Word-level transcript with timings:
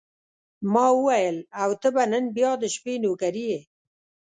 ما 0.73 0.85
وویل: 0.97 1.37
او 1.61 1.69
ته 1.81 1.87
به 1.95 2.03
نن 2.11 2.25
بیا 2.37 2.51
د 2.61 2.63
شپې 2.75 2.93
نوکري 3.03 3.43
یې. 3.51 3.59